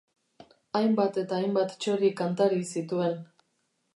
Hainbat 0.79 1.19
eta 1.23 1.37
hainbat 1.41 1.77
txori 1.85 2.11
kantari 2.21 2.61
zituen. 2.81 3.17